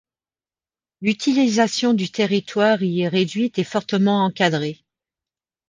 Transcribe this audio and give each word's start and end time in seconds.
L’utilisation 1.01 1.93
du 1.93 2.09
territoire 2.09 2.81
y 2.81 3.01
est 3.01 3.07
réduite 3.07 3.59
et 3.59 3.63
fortement 3.63 4.23
encadrée. 4.25 4.83